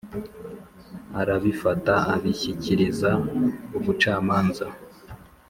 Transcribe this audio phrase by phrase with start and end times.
[1.21, 3.11] arabifata, abishyikiriza
[3.77, 4.65] ubucamanza